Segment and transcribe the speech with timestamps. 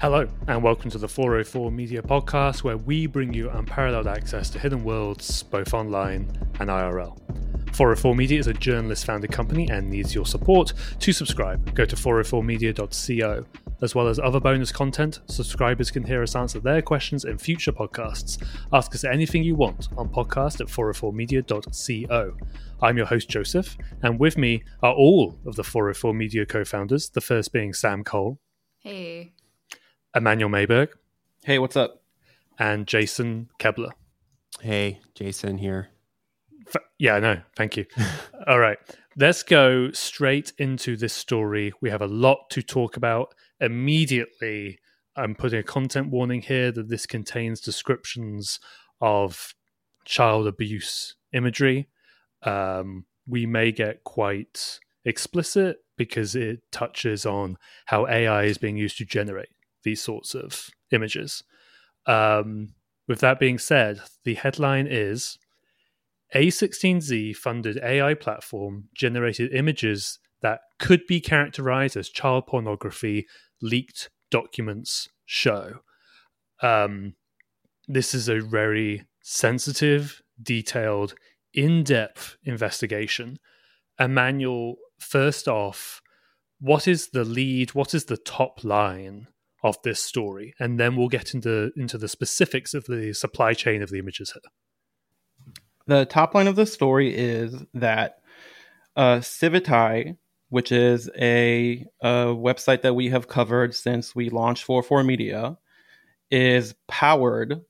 [0.00, 4.58] Hello, and welcome to the 404 Media Podcast, where we bring you unparalleled access to
[4.58, 6.26] hidden worlds, both online
[6.58, 7.18] and IRL.
[7.74, 10.72] 404 Media is a journalist founded company and needs your support.
[11.00, 13.44] To subscribe, go to 404media.co.
[13.82, 17.70] As well as other bonus content, subscribers can hear us answer their questions in future
[17.70, 18.42] podcasts.
[18.72, 22.36] Ask us anything you want on podcast at 404media.co.
[22.80, 27.10] I'm your host, Joseph, and with me are all of the 404 Media co founders,
[27.10, 28.38] the first being Sam Cole.
[28.78, 29.34] Hey.
[30.14, 30.88] Emanuel Maiberg.
[31.44, 32.02] Hey, what's up?
[32.58, 33.90] And Jason Koebler.
[34.60, 35.88] Hey, Jason here.
[36.66, 37.40] F- yeah, know.
[37.56, 37.86] thank you.
[38.46, 38.78] All right,
[39.16, 41.72] let's go straight into this story.
[41.80, 44.80] We have a lot to talk about immediately.
[45.16, 48.58] I'm putting a content warning here that this contains descriptions
[49.00, 49.54] of
[50.04, 51.88] child abuse imagery.
[52.42, 58.98] Um, we may get quite explicit because it touches on how AI is being used
[58.98, 59.50] to generate
[59.84, 61.42] these sorts of images.
[62.06, 62.74] Um,
[63.08, 65.38] with that being said, the headline is
[66.34, 73.26] A16Z funded AI platform generated images that could be characterized as child pornography,
[73.60, 75.80] leaked documents show.
[76.62, 77.14] Um,
[77.88, 81.14] this is a very sensitive, detailed,
[81.52, 83.38] in depth investigation.
[83.98, 86.00] Emanuel, first off,
[86.60, 87.74] what is the lead?
[87.74, 89.26] What is the top line
[89.62, 93.82] of this story, and then we'll get into into the specifics of the supply chain
[93.82, 94.42] of the images here.
[95.86, 98.20] The top line of the story is that
[98.96, 100.16] uh, Civitai,
[100.48, 105.58] which is a, a website that we have covered since we launched 44 Media,
[106.30, 107.62] is powered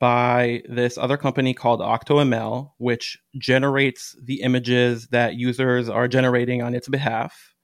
[0.00, 6.74] by this other company called OctoML, which generates the images that users are generating on
[6.74, 7.54] its behalf.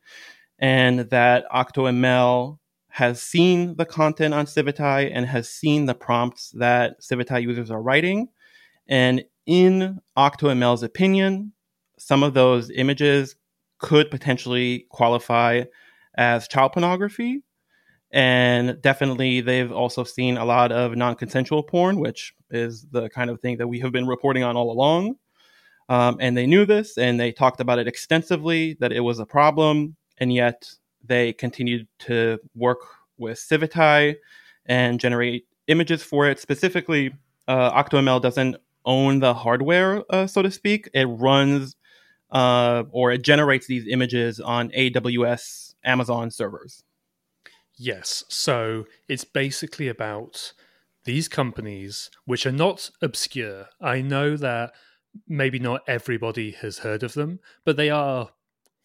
[0.60, 2.58] And that OctoML
[2.90, 7.82] has seen the content on Civitai and has seen the prompts that Civitai users are
[7.82, 8.28] writing.
[8.88, 11.52] And in OctoML's opinion,
[11.98, 13.36] some of those images
[13.78, 15.64] could potentially qualify
[16.16, 17.42] as child pornography.
[18.10, 23.28] And definitely, they've also seen a lot of non consensual porn, which is the kind
[23.28, 25.16] of thing that we have been reporting on all along.
[25.90, 29.26] Um, and they knew this and they talked about it extensively that it was a
[29.26, 29.96] problem.
[30.18, 30.70] And yet,
[31.04, 32.78] they continued to work
[33.18, 34.16] with Civitai
[34.66, 36.38] and generate images for it.
[36.38, 37.12] Specifically,
[37.46, 40.88] uh, OctoML doesn't own the hardware, uh, so to speak.
[40.94, 41.76] It runs
[42.30, 46.84] uh, or it generates these images on AWS Amazon servers.
[47.76, 48.24] Yes.
[48.28, 50.52] So it's basically about
[51.04, 53.66] these companies, which are not obscure.
[53.80, 54.72] I know that
[55.26, 58.30] maybe not everybody has heard of them, but they are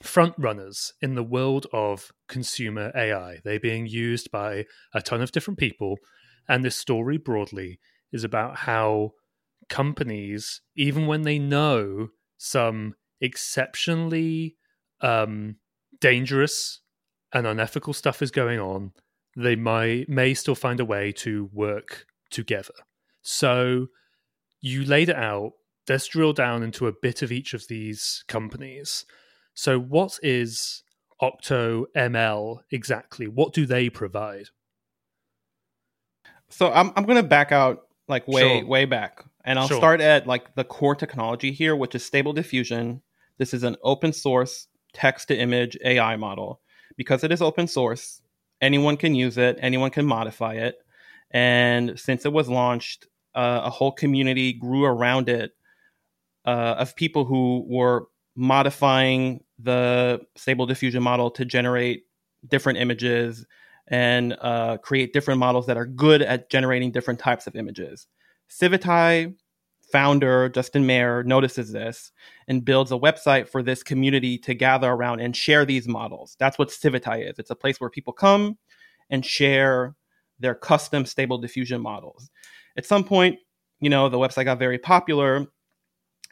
[0.01, 3.39] front runners in the world of consumer AI.
[3.43, 5.97] They're being used by a ton of different people.
[6.47, 7.79] And this story broadly
[8.11, 9.13] is about how
[9.69, 14.57] companies, even when they know some exceptionally
[15.01, 15.55] um,
[15.99, 16.81] dangerous
[17.31, 18.91] and unethical stuff is going on,
[19.35, 22.73] they might may still find a way to work together.
[23.21, 23.87] So
[24.61, 25.53] you laid it out.
[25.89, 29.05] Let's drill down into a bit of each of these companies.
[29.53, 30.83] So, what is
[31.21, 33.27] Octo ML exactly?
[33.27, 34.49] What do they provide?
[36.49, 38.65] So, I'm I'm going to back out like way Sure.
[38.65, 39.77] way back, and I'll Sure.
[39.77, 43.01] start at like the core technology here, which is Stable Diffusion.
[43.37, 46.61] This is an open source text to image AI model.
[46.95, 48.21] Because it is open source,
[48.61, 50.75] anyone can use it, anyone can modify it,
[51.31, 55.53] and since it was launched, uh, a whole community grew around it
[56.45, 62.03] uh, of people who were modifying the stable diffusion model to generate
[62.47, 63.45] different images
[63.87, 68.07] and uh, create different models that are good at generating different types of images.
[68.49, 69.35] Civitai
[69.91, 72.11] founder Justin Maier notices this
[72.47, 76.35] and builds a website for this community to gather around and share these models.
[76.39, 77.37] That's what Civitai is.
[77.37, 78.57] It's a place where people come
[79.09, 79.95] and share
[80.39, 82.31] their custom stable diffusion models.
[82.75, 83.37] At some point,
[83.79, 85.45] you know, the website got very popular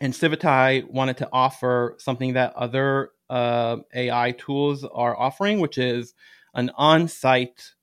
[0.02, 6.16] and Civitai wanted to offer something that other uh, AI tools are offering, which is
[6.56, 7.76] an on-site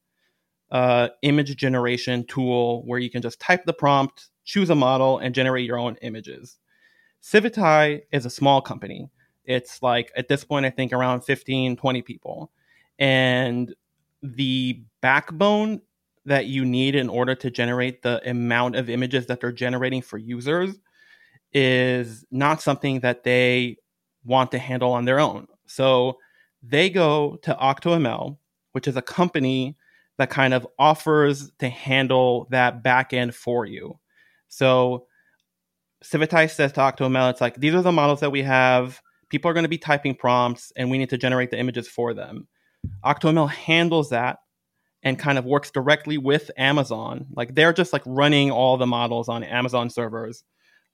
[0.73, 5.33] uh, image generation tool where you can just type the prompt, choose a model, and
[5.33, 6.59] generate your own images.
[7.23, 9.09] Civitai is a small company.
[9.45, 12.51] It's like at this point, I think around 15, 20 people.
[12.99, 13.73] And
[14.25, 15.83] the backbone
[16.25, 20.19] that you need in order to generate the amount of images that they're generating for
[20.19, 20.81] users
[21.53, 23.77] is not something that they
[24.25, 25.47] want to handle on their own.
[25.67, 26.19] So
[26.63, 28.37] they go to OctoML,
[28.73, 29.77] which is a company
[30.19, 33.99] that kind of offers to handle that back end for you.
[34.49, 35.07] So
[36.05, 39.01] Civitai says to OctoML, it's like, these are the models that we have.
[39.31, 42.15] People are going to be typing prompts and we need to generate the images for
[42.15, 42.49] them.
[43.05, 44.39] OctoML handles that
[45.03, 47.27] and kind of works directly with Amazon.
[47.35, 50.45] Like they're just like running all the models on Amazon servers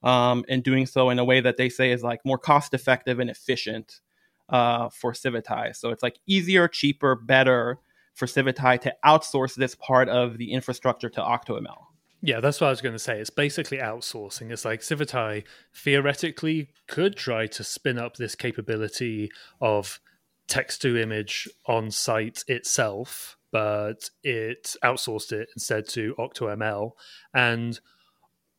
[0.05, 3.19] um, and doing so in a way that they say is like more cost effective
[3.19, 3.99] and efficient
[4.47, 5.75] uh, for Civitai.
[5.75, 7.79] So it's like easier, cheaper, better
[8.13, 11.87] for Civitai to outsource this part of the infrastructure to OctoML.
[12.21, 13.19] Yeah, that's what I was going to say.
[13.19, 14.51] It's basically outsourcing.
[14.51, 15.43] It's like Civitai
[15.73, 19.99] theoretically could try to spin up this capability of
[20.47, 26.91] text to image on site itself, but it outsourced it instead to OctoML.
[27.33, 27.79] And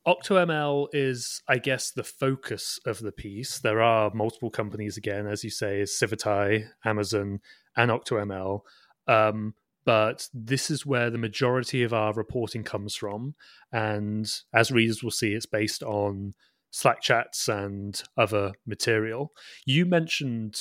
[0.07, 3.59] OctoML is, I guess, the focus of the piece.
[3.59, 7.41] There are multiple companies, again, as you say, Civitai, Amazon,
[7.77, 8.61] and OctoML.
[9.09, 9.55] Um,
[9.85, 13.35] but this is where the majority of our reporting comes from.
[13.73, 16.35] And as readers will see, it's based on
[16.71, 19.33] Slack chats and other material.
[19.65, 20.61] You mentioned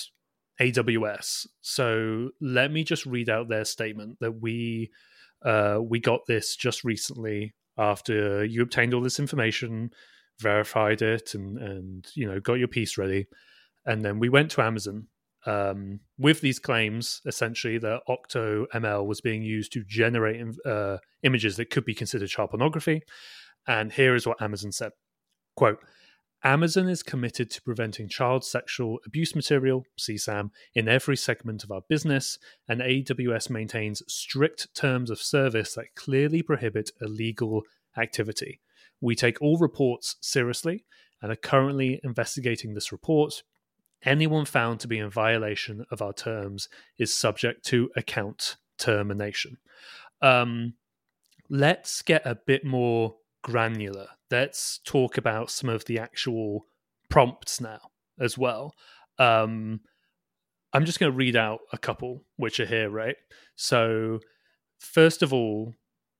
[0.62, 1.48] AWS.
[1.62, 4.92] So let me just read out their statement that we
[5.44, 9.92] uh, we got this just recently after you obtained all this information,
[10.39, 13.27] verified it, and and you know got your piece ready,
[13.86, 15.07] and then we went to Amazon
[15.45, 21.69] um, with these claims essentially that OctoML was being used to generate uh, images that
[21.69, 23.01] could be considered child pornography.
[23.68, 24.92] And here is what Amazon said:
[25.56, 25.80] "Quote."
[26.46, 31.82] Amazon is committed to preventing child sexual abuse material, CSAM, in every segment of our
[31.90, 32.38] business,
[32.68, 37.64] and AWS maintains strict terms of service that clearly prohibit illegal
[37.98, 38.60] activity.
[39.02, 40.86] We take all reports seriously
[41.20, 43.42] and are currently investigating this report.
[44.04, 46.70] Anyone found to be in violation of our terms
[47.00, 49.58] is subject to account termination.
[50.22, 50.76] Um,
[51.50, 53.16] let's get a bit more
[53.46, 56.66] granular let's talk about some of the actual
[57.10, 57.80] prompts now
[58.20, 58.74] as well.
[59.20, 59.82] Um,
[60.74, 63.16] I'm just going to read out a couple which are here, right?
[63.56, 64.20] So,
[64.80, 65.74] first of all,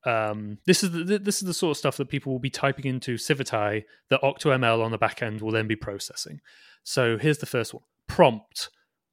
[0.06, 2.86] um, this is the, this is the sort of stuff that people will be typing
[2.86, 6.40] into Civitai that OctoML on the back end will then be processing.
[6.84, 8.70] So here's the first one: prompt,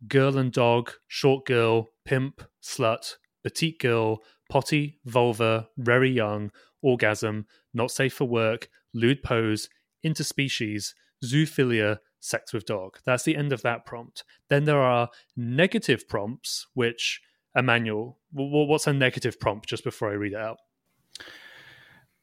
[0.06, 7.90] girl and dog, short girl, pimp, slut, petite girl, potty, vulva, very young, orgasm, not
[7.90, 9.68] safe for work, lewd pose,
[10.04, 10.94] interspecies,
[11.24, 12.98] zoophilia, sex with dog.
[13.04, 14.24] That's the end of that prompt.
[14.48, 17.20] Then there are negative prompts, which
[17.56, 20.58] Emanuel, what's a negative prompt just before I read it out?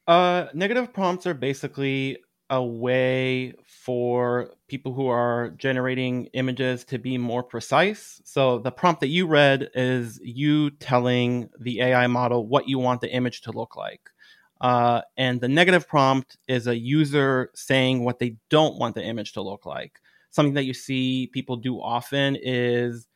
[0.06, 2.18] Uh, negative prompts are basically
[2.48, 8.20] a way for people who are generating images to be more precise.
[8.24, 13.02] So the prompt that you read is you telling the AI model what you want
[13.02, 14.10] the image to look like.
[14.60, 19.32] Uh, and the negative prompt is a user saying what they don't want the image
[19.32, 19.98] to look like.
[20.30, 23.08] Something that you see people do often is,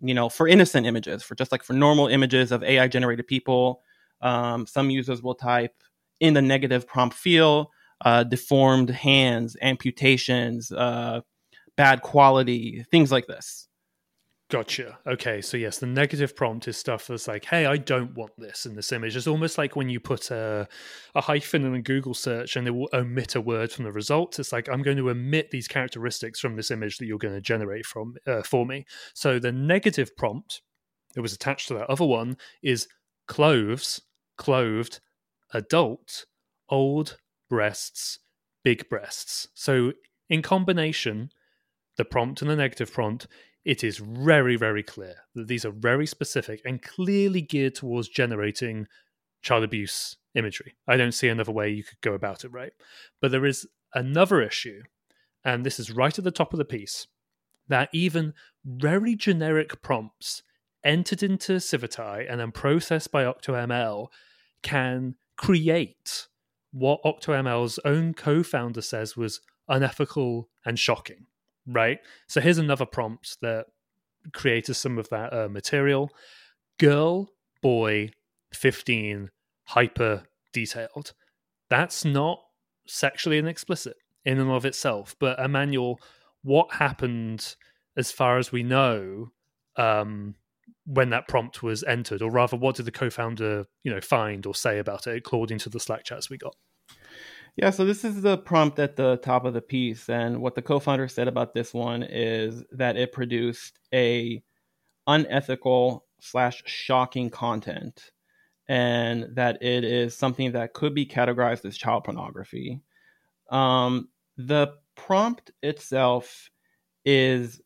[0.00, 3.82] you know, for innocent images, for just like for normal images of AI generated people,
[4.20, 5.74] um, some users will type
[6.20, 7.68] in the negative prompt field,
[8.04, 11.20] uh, deformed hands, amputations, uh,
[11.76, 13.67] bad quality, things like this.
[14.50, 14.98] Gotcha.
[15.06, 18.64] Okay, so yes, the negative prompt is stuff that's like, "Hey, I don't want this
[18.64, 20.66] in this image." It's almost like when you put a,
[21.14, 24.38] a hyphen in a Google search and it will omit a word from the results.
[24.38, 27.42] It's like I'm going to omit these characteristics from this image that you're going to
[27.42, 28.86] generate from uh, for me.
[29.12, 30.62] So the negative prompt
[31.12, 32.88] that was attached to that other one is
[33.26, 34.00] clothes,
[34.38, 35.00] clothed,
[35.52, 36.24] adult,
[36.70, 37.18] old,
[37.50, 38.20] breasts,
[38.64, 39.48] big breasts.
[39.52, 39.92] So
[40.30, 41.32] in combination,
[41.98, 43.26] the prompt and the negative prompt
[43.68, 48.86] it is very, very clear that these are very specific and clearly geared towards generating
[49.42, 50.74] child abuse imagery.
[50.88, 52.72] I don't see another way you could go about it, right?
[53.20, 54.84] But there is another issue,
[55.44, 57.08] and this is right at the top of the piece,
[57.68, 58.32] that even
[58.64, 60.42] very generic prompts
[60.82, 64.06] entered into Civitai and then processed by OctoML
[64.62, 66.28] can create
[66.72, 71.26] what OctoML's own co founder says was unethical and shocking
[71.68, 71.98] right?
[72.26, 73.66] So here's another prompt that
[74.32, 76.10] created some of that uh, material.
[76.78, 77.30] Girl,
[77.62, 78.10] boy,
[78.52, 79.30] 15,
[79.64, 81.12] hyper detailed.
[81.68, 82.40] That's not
[82.86, 85.14] sexually explicit in and of itself.
[85.18, 86.00] But Emanuel,
[86.42, 87.56] what happened
[87.96, 89.32] as far as we know
[89.76, 90.34] um,
[90.86, 94.54] when that prompt was entered, or rather, what did the co-founder, you know, find or
[94.54, 96.56] say about it according to the Slack chats we got?
[97.58, 100.62] Yeah, so this is the prompt at the top of the piece, and what the
[100.62, 104.40] co-founder said about this one is that it produced a
[105.08, 108.12] unethical slash shocking content,
[108.68, 112.80] and that it is something that could be categorized as child pornography.
[113.50, 116.50] Um, the prompt itself
[117.04, 117.60] is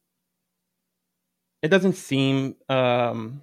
[1.63, 3.43] it doesn't seem um,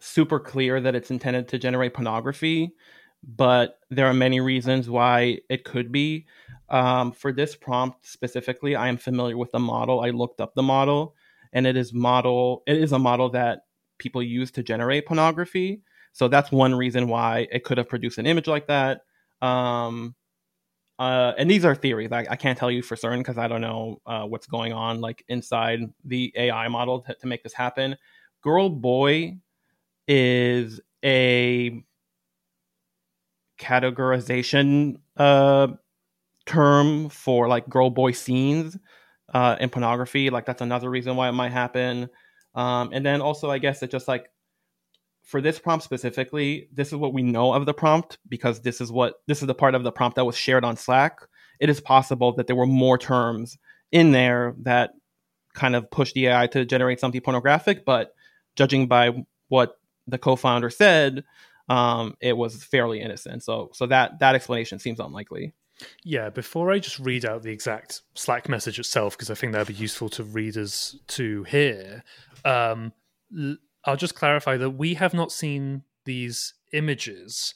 [0.00, 2.74] super clear that it's intended to generate pornography,
[3.22, 6.26] but there are many reasons why it could be.
[6.68, 10.00] Um, for this prompt specifically, I am familiar with the model.
[10.00, 11.14] I looked up the model,
[11.52, 12.62] and it is model.
[12.66, 13.64] It is a model that
[13.98, 15.82] people use to generate pornography.
[16.12, 19.02] So that's one reason why it could have produced an image like that.
[19.40, 20.14] Um,
[20.98, 22.12] uh, and these are theories.
[22.12, 25.00] I, I, can't tell you for certain because I don't know uh, what's going on
[25.00, 27.96] like inside the AI model to, to make this happen.
[28.40, 29.38] Girl boy
[30.06, 31.82] is a
[33.62, 35.68] categorization uh,
[36.46, 38.76] term for like girl boy scenes
[39.32, 40.30] uh, in pornography.
[40.30, 42.08] Like that's another reason why it might happen.
[42.54, 44.26] Um, and then also, I guess it just like
[45.22, 48.90] for this prompt specifically, this is what we know of the prompt because this is
[48.90, 51.20] what this is the part of the prompt that was shared on Slack.
[51.60, 53.56] It is possible that there were more terms
[53.92, 54.90] in there that
[55.54, 58.14] kind of pushed the AI to generate something pornographic, but
[58.56, 59.76] judging by what
[60.06, 61.24] the co-founder said,
[61.68, 63.42] um, it was fairly innocent.
[63.42, 65.52] So so that that explanation seems unlikely.
[66.04, 69.66] Yeah, before I just read out the exact Slack message itself, because I think that'd
[69.66, 72.04] be useful to readers to hear,
[72.44, 72.92] um,
[73.84, 77.54] I'll just clarify that we have not seen these images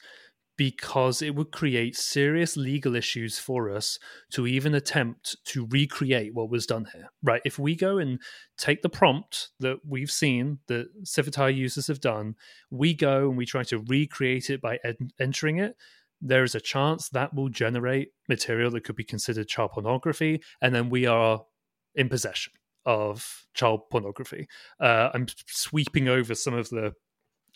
[0.57, 3.99] because it would create serious legal issues for us
[4.31, 7.11] to even attempt to recreate what was done here.
[7.23, 7.41] Right?
[7.45, 8.19] If we go and
[8.57, 12.35] take the prompt that we've seen that Civitai users have done,
[12.71, 15.75] we go and we try to recreate it by ed- entering it,
[16.19, 20.73] there is a chance that will generate material that could be considered child pornography, and
[20.73, 21.45] then we are
[21.93, 22.53] in possession
[22.85, 24.47] of child pornography.
[24.79, 26.93] Uh, I'm sweeping over some of the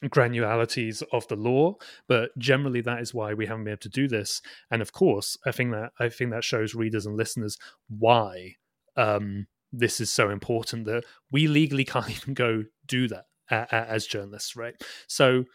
[0.05, 1.75] granularities of the law,
[2.07, 4.41] but generally that is why we haven't been able to do this.
[4.69, 8.55] And of course, I think that I think that shows readers and listeners why
[8.97, 14.55] um, this is so important that we legally can't even go do that as journalists,
[14.55, 14.75] right?
[15.07, 15.45] So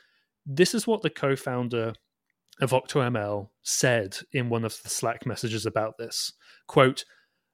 [0.44, 1.94] this is what the co-founder
[2.60, 6.32] of OctoML said in one of the Slack messages about this.
[6.66, 7.04] Quote,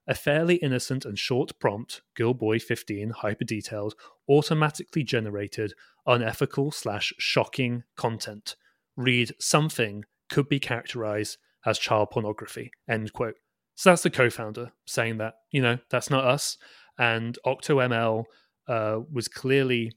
[0.05, 3.95] a fairly innocent and short prompt, girl boy 15 hyper detailed,
[4.29, 5.73] automatically generated
[6.05, 8.55] unethical slash shocking content.
[8.95, 12.71] Read something could be characterized as child pornography.
[12.87, 13.35] End quote.
[13.75, 16.57] So that's the co-founder saying that, you know, that's not us.
[16.99, 18.25] And OctoML
[18.67, 19.91] uh, was clearly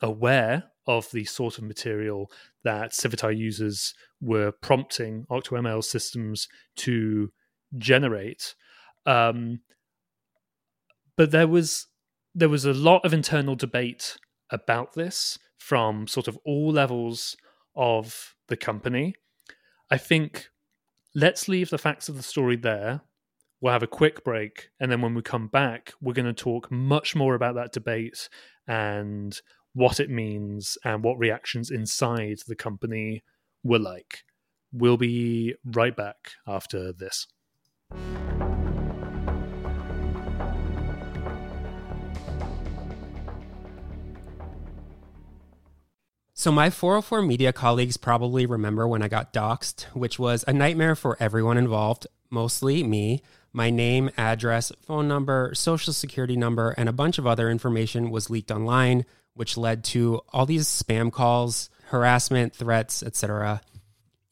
[0.00, 2.30] aware of the sort of material
[2.64, 7.32] that Civitai users were prompting OctoML systems to
[7.78, 8.54] generate.
[9.06, 9.60] Um,
[11.16, 11.86] but there was
[12.34, 14.16] there was a lot of internal debate
[14.50, 17.36] about this from sort of all levels
[17.76, 19.14] of the company.
[19.90, 20.48] I think
[21.14, 23.02] let's leave the facts of the story there.
[23.60, 26.70] We'll have a quick break, and then when we come back, we're going to talk
[26.70, 28.28] much more about that debate
[28.66, 29.38] and
[29.74, 33.22] what it means and what reactions inside the company
[33.62, 34.24] were like.
[34.72, 37.26] We'll be right back after this.
[46.40, 50.96] So, my 404 media colleagues probably remember when I got doxxed, which was a nightmare
[50.96, 53.22] for everyone involved, mostly me.
[53.52, 58.30] My name, address, phone number, social security number, and a bunch of other information was
[58.30, 59.04] leaked online
[59.34, 63.60] which led to all these spam calls, harassment, threats, etc.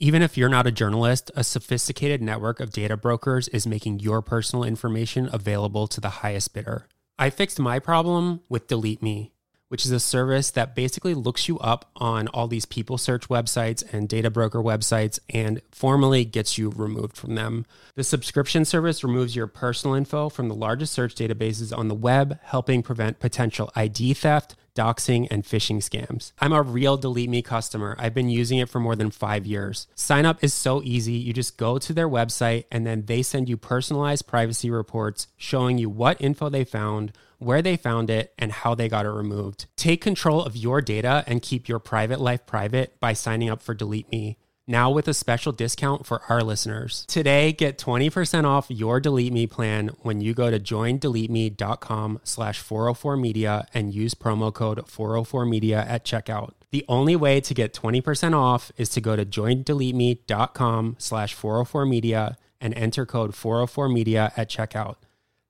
[0.01, 4.23] Even if you're not a journalist, a sophisticated network of data brokers is making your
[4.23, 6.87] personal information available to the highest bidder.
[7.19, 9.35] I fixed my problem with Delete Me
[9.69, 13.85] which is a service that basically looks you up on all these people search websites
[13.93, 17.65] and data broker websites and formally gets you removed from them.
[17.95, 22.39] The subscription service removes your personal info from the largest search databases on the web,
[22.43, 26.33] helping prevent potential ID theft, doxing, and phishing scams.
[26.39, 27.97] I'm a real Delete Me customer.
[27.99, 29.89] I've been using it for more than five years.
[29.97, 31.15] Sign up is so easy.
[31.15, 35.79] You just go to their website and then they send you personalized privacy reports showing
[35.79, 39.67] you what info they found where they found it, and how they got it removed.
[39.77, 43.75] Take control of your data and keep your private life private by signing up for
[43.75, 44.37] Delete Me.
[44.71, 47.07] Now with a special discount for our listeners.
[47.09, 53.65] Today, get 20% off your Delete Me plan when you go to joindeleteme.com slash 404media
[53.73, 56.53] and use promo code 404media at checkout.
[56.71, 62.75] The only way to get 20% off is to go to joindeleteme.com slash 404media and
[62.75, 64.97] enter code 404media at checkout.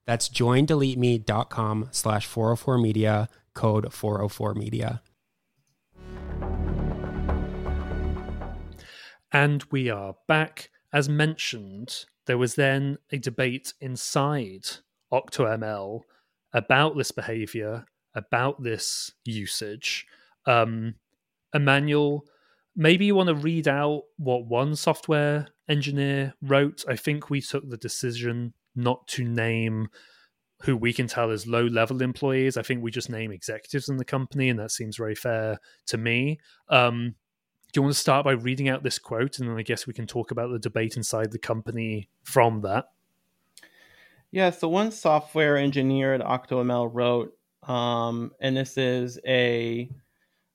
[0.09, 5.01] That's joindeleteme.com slash 404media, code 404media.
[9.31, 10.71] And we are back.
[10.91, 14.65] As mentioned, there was then a debate inside
[15.13, 16.01] OctoML
[16.53, 17.85] about this behavior,
[18.15, 20.07] about this usage.
[20.47, 20.95] Um,
[21.53, 22.25] Emanuel,
[22.75, 26.83] maybe you want to read out what one software engineer wrote.
[26.89, 29.89] I think we took the decision not to name
[30.63, 32.57] who we can tell as low level employees.
[32.57, 35.97] I think we just name executives in the company, and that seems very fair to
[35.97, 36.39] me.
[36.69, 37.15] Um,
[37.71, 39.93] do you want to start by reading out this quote and then I guess we
[39.93, 42.85] can talk about the debate inside the company from that?
[44.31, 47.33] Yeah, so one software engineer at OctoML wrote,
[47.67, 49.89] um, and this is a,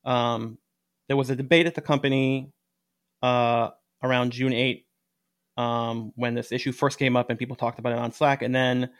[0.04, 0.59] um,
[1.07, 2.50] there was a debate at the company
[3.23, 3.71] uh,
[4.02, 4.84] around June 8
[5.57, 8.43] um, when this issue first came up and people talked about it on Slack.
[8.43, 8.91] And then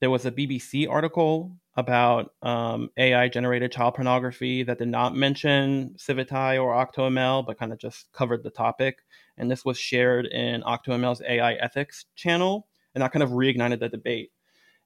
[0.00, 5.94] there was a BBC article about um, AI generated child pornography that did not mention
[5.96, 8.98] Civitai or OctoML, but kind of just covered the topic.
[9.36, 13.88] And this was shared in OctoML's AI ethics channel, and that kind of reignited the
[13.88, 14.32] debate.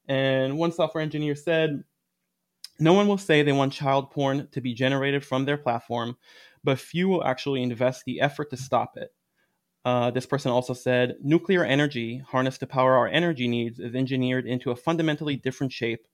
[0.08, 1.82] And one software engineer said,
[2.78, 6.16] No one will say they want child porn to be generated from their platform,
[6.64, 9.12] but few will actually invest the effort to stop it.
[9.84, 14.46] Uh, this person also said nuclear energy harnessed to power our energy needs is engineered
[14.46, 16.06] into a fundamentally different shape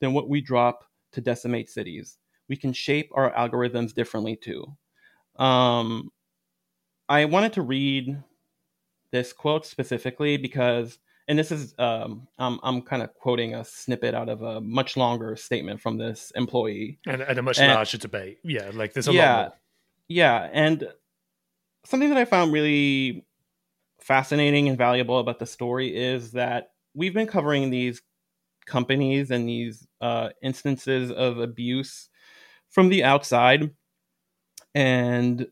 [0.00, 2.16] than what we drop to decimate cities.
[2.48, 4.64] We can shape our algorithms differently too.
[5.36, 6.10] Um,
[7.08, 8.22] I wanted to read
[9.10, 14.14] this quote specifically because, and this is, um, I'm, I'm kind of quoting a snippet
[14.14, 16.98] out of a much longer statement from this employee.
[17.06, 18.38] And, and a much and, larger debate.
[18.42, 19.58] Yeah, like there's a yeah, lot more.
[20.08, 20.88] Yeah, and
[21.84, 23.24] something that I found really
[24.00, 28.02] fascinating and valuable about the story is that we've been covering these
[28.66, 32.08] companies and these uh, instances of abuse
[32.70, 33.70] from the outside.
[34.74, 35.46] And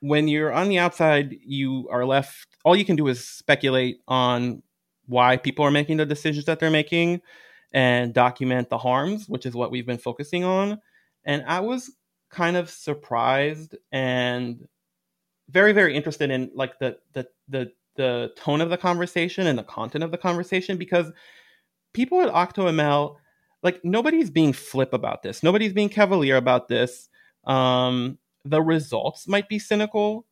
[0.00, 4.62] when you're on the outside, you are left, all you can do is speculate on
[5.06, 7.20] why people are making the decisions that they're making
[7.72, 10.80] and document the harms, which is what we've been focusing on.
[11.24, 11.90] And I was
[12.30, 14.66] kind of surprised and
[15.48, 19.62] very, very interested in like the the the the tone of the conversation and the
[19.64, 21.10] content of the conversation because
[21.94, 23.16] people at OctoML,
[23.62, 25.42] like nobody's being flip about this.
[25.42, 27.08] Nobody's being cavalier about this.
[27.44, 30.26] Um, the results might be cynical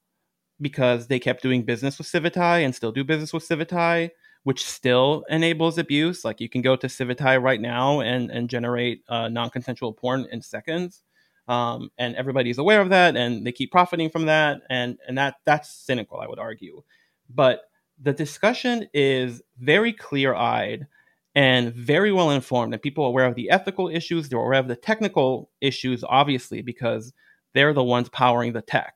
[0.60, 4.10] because they kept doing business with Civitai and still do business with Civitai,
[4.44, 6.24] which still enables abuse.
[6.24, 10.42] Like you can go to Civitai right now and and generate uh, non-consensual porn in
[10.42, 11.02] seconds.
[11.46, 15.36] Um, and everybody's aware of that, and they keep profiting from that, and and that
[15.44, 16.82] that's cynical, I would argue.
[17.28, 17.62] But
[18.00, 20.86] the discussion is very clear-eyed
[21.34, 24.68] and very well informed and people are aware of the ethical issues they're aware of
[24.68, 27.12] the technical issues obviously because
[27.54, 28.94] they're the ones powering the tech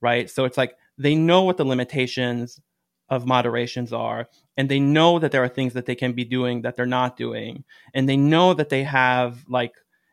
[0.00, 2.60] right so it's like they know what the limitations
[3.10, 6.62] of moderations are and they know that there are things that they can be doing
[6.62, 9.72] that they're not doing and they know that they have like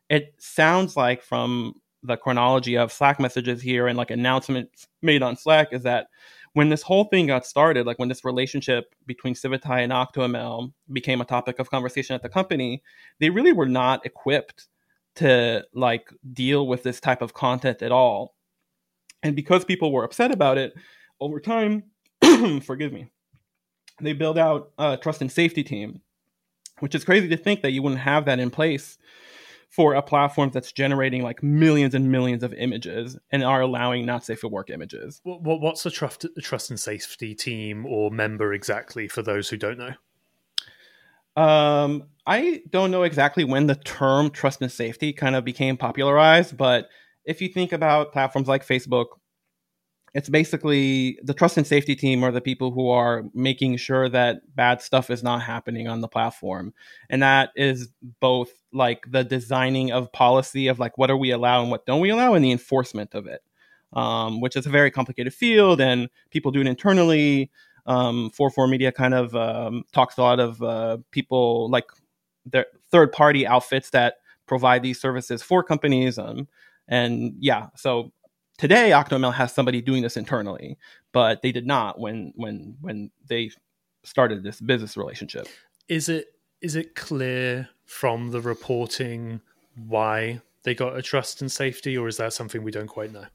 [0.10, 5.36] it sounds like from the chronology of slack messages here and like announcements made on
[5.36, 6.08] slack is that
[6.54, 11.20] when this whole thing got started, like when this relationship between Civitai and OctoML became
[11.20, 12.82] a topic of conversation at the company,
[13.20, 14.68] they really were not equipped
[15.16, 18.36] to like deal with this type of content at all.
[19.22, 20.74] And because people were upset about it,
[21.20, 21.84] over time,
[22.62, 23.10] forgive me,
[24.00, 26.02] they build out a trust and safety team,
[26.80, 28.98] which is crazy to think that you wouldn't have that in place
[29.76, 34.24] for a platform that's generating like millions and millions of images and are allowing not
[34.24, 35.20] safe for work images.
[35.24, 39.78] What, what's the trust, trust and safety team or member exactly for those who don't
[39.78, 39.94] know?
[41.42, 46.56] Um, I don't know exactly when the term trust and safety kind of became popularized,
[46.56, 46.88] but
[47.26, 49.08] if you think about platforms like Facebook
[50.16, 54.38] it's basically the trust and safety team are the people who are making sure that
[54.56, 56.74] bad stuff is not happening on the platform.
[57.10, 57.90] And that is
[58.22, 62.00] both like the designing of policy of like what are we allow and what don't
[62.00, 63.42] we allow and the enforcement of it
[63.94, 67.52] um, which is a very complicated field and people do it internally.
[67.88, 71.86] Um, 4 media kind of um, talks a lot of uh, people like
[72.46, 74.16] their third party outfits that
[74.48, 76.48] provide these services for companies um,
[76.88, 78.12] and yeah so
[78.58, 80.78] today octoml has somebody doing this internally
[81.12, 83.50] but they did not when when when they
[84.06, 85.48] started this business relationship.
[85.88, 86.28] Is it
[86.62, 89.42] is it clear from the reporting
[89.76, 93.26] why they got a trust and safety or is that something we don't quite know?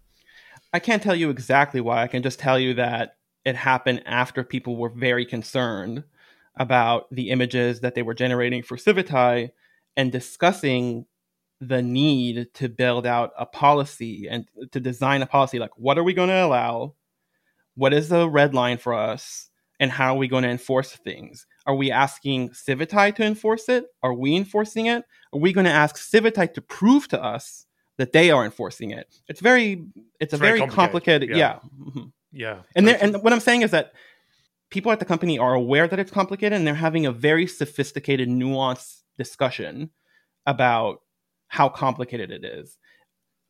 [0.73, 2.03] I can't tell you exactly why.
[2.03, 6.05] I can just tell you that it happened after people were very concerned
[6.57, 9.51] about the images that they were generating for civitai
[9.97, 11.07] and discussing
[11.61, 16.03] the need to build out a policy and to design a policy like what are
[16.03, 16.95] we going to allow
[17.75, 21.47] what is the red line for us and how are we going to enforce things?
[21.67, 23.87] Are we asking Civitai to enforce it?
[24.03, 25.05] Are we enforcing it?
[25.33, 27.65] Are we going to ask Civitai to prove to us
[27.97, 29.07] that they are enforcing it?
[29.29, 31.59] It's very, it's, it's a very, very complicated, complicated, yeah, yeah.
[31.87, 32.09] Mm-hmm.
[32.33, 32.59] yeah.
[32.77, 33.93] And there, and what I'm saying is that
[34.69, 38.29] people at the company are aware that it's complicated, and they're having a very sophisticated,
[38.29, 39.91] nuanced discussion
[40.47, 41.01] about
[41.51, 42.79] how complicated it is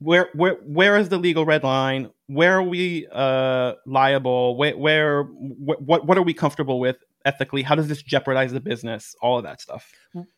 [0.01, 2.11] where where where is the legal red line?
[2.27, 4.57] Where are we uh, liable?
[4.57, 7.63] Where where wh- what what are we comfortable with ethically?
[7.63, 9.15] How does this jeopardize the business?
[9.21, 9.93] All of that stuff.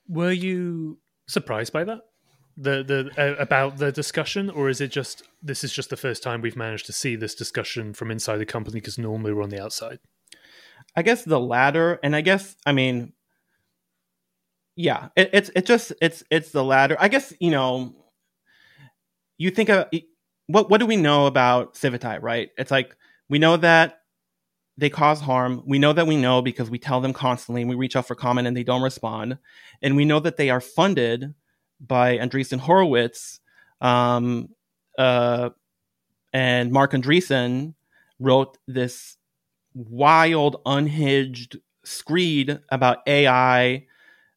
[0.08, 0.98] Were you
[1.28, 2.00] surprised by that?
[2.56, 6.22] The the uh, about the discussion, or is it just this is just the first
[6.22, 9.50] time we've managed to see this discussion from inside the company because normally we're on
[9.50, 10.00] the outside?
[10.96, 13.12] I guess the latter, and I guess I mean,
[14.76, 16.96] yeah, it, it's it's just it's it's the latter.
[16.98, 17.94] I guess you know
[19.38, 19.88] you think of
[20.46, 22.50] what what do we know about Civitai, right?
[22.56, 22.96] It's like
[23.28, 24.00] we know that
[24.78, 25.62] they cause harm.
[25.66, 28.14] We know that we know because we tell them constantly and we reach out for
[28.14, 29.38] comment and they don't respond.
[29.82, 31.34] And we know that they are funded
[31.80, 33.40] by Andreessen Horowitz.
[33.80, 34.48] Um,
[34.98, 35.50] uh,
[36.32, 37.74] and mark Andreessen
[38.18, 39.16] wrote this
[39.74, 43.86] wild, unhinged screed about AI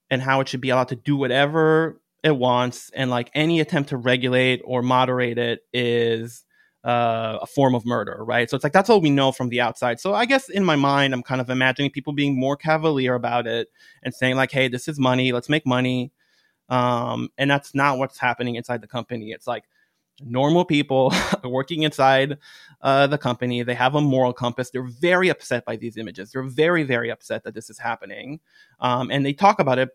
[0.09, 3.89] and how it should be allowed to do whatever it wants, and like any attempt
[3.89, 6.43] to regulate or moderate it is
[6.83, 8.49] uh, a form of murder, right?
[8.49, 9.99] So it's like that's all we know from the outside.
[9.99, 13.47] So I guess in my mind, I'm kind of imagining people being more cavalier about
[13.47, 13.69] it
[14.03, 15.31] and saying like, "Hey, this is money.
[15.31, 16.11] Let's make money,"
[16.69, 19.31] um, and that's not what's happening inside the company.
[19.31, 19.65] It's like
[20.21, 22.37] normal people working inside
[22.81, 23.63] uh, the company.
[23.63, 24.69] They have a moral compass.
[24.69, 26.31] They're very upset by these images.
[26.31, 28.39] They're very, very upset that this is happening,
[28.79, 29.89] um, and they talk about it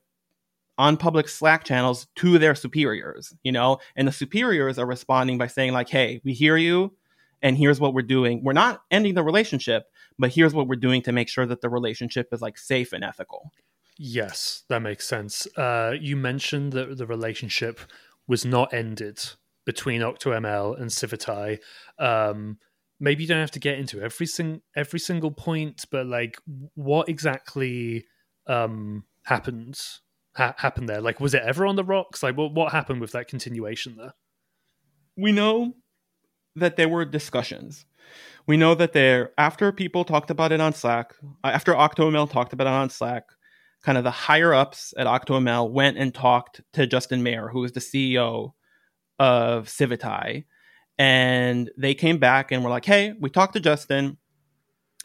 [0.78, 5.46] on public Slack channels to their superiors, you know, and the superiors are responding by
[5.46, 6.94] saying, like, hey, we hear you,
[7.42, 8.42] and here's what we're doing.
[8.42, 9.84] We're not ending the relationship,
[10.18, 13.04] but here's what we're doing to make sure that the relationship is like safe and
[13.04, 13.52] ethical.
[13.98, 15.46] Yes, that makes sense.
[15.56, 17.80] Uh, you mentioned that the relationship
[18.26, 19.20] was not ended
[19.64, 21.58] between OctoML and Civitai.
[21.98, 22.58] Um,
[22.98, 26.38] maybe you don't have to get into every sing- every single point, but like,
[26.74, 28.04] what exactly
[28.46, 29.78] um, happened
[30.36, 31.00] ha- happened there?
[31.00, 32.22] Like, was it ever on the rocks?
[32.22, 34.14] Like, what what happened with that continuation there?
[35.16, 35.74] We know
[36.56, 37.86] that there were discussions.
[38.46, 42.52] We know that there, after people talked about it on Slack, uh, after OctoML talked
[42.52, 43.24] about it on Slack,
[43.82, 47.72] kind of the higher ups at OctoML went and talked to Justin Maier, who is
[47.72, 48.52] the CEO
[49.20, 50.46] of Civitai,
[50.98, 54.16] and they came back and were like, "Hey, we talked to Justin,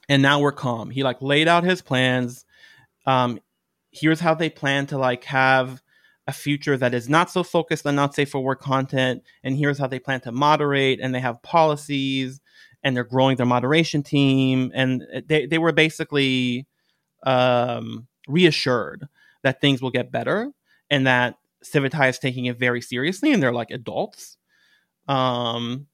[0.10, 2.46] and now we're calm." He like laid out his plans.
[3.06, 3.40] Um,
[3.92, 5.82] here's how they plan to like have
[6.28, 9.78] a future that is not so focused on not safe for work content and here's
[9.78, 12.42] how they plan to moderate and they have policies
[12.84, 16.66] and they're growing their moderation team and they, they were basically
[17.24, 19.08] um, reassured
[19.44, 20.52] that things will get better
[20.90, 24.38] and that Civitai is taking it very seriously and they're like adults
[25.08, 25.88] um,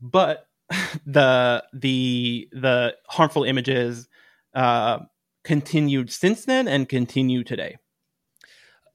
[0.00, 0.48] but
[1.06, 4.08] the the the harmful images
[4.54, 5.00] uh,
[5.44, 7.76] continued since then and continue today.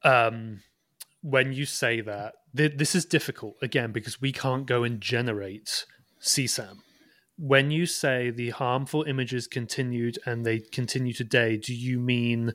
[0.03, 0.62] Um,
[1.21, 5.86] when you say that, th- this is difficult again because we can't go and generate
[6.21, 6.79] CSAM.
[7.38, 12.53] When you say the harmful images continued and they continue today, do you mean